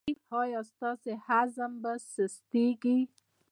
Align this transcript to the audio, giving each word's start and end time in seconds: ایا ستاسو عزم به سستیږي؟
ایا 0.41 0.61
ستاسو 0.71 1.11
عزم 1.33 1.71
به 1.81 1.91
سستیږي؟ 2.13 2.99